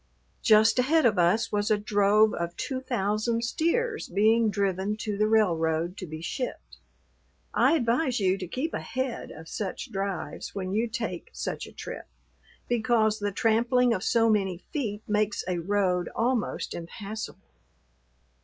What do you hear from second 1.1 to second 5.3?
us was a drove of two thousand steers being driven to the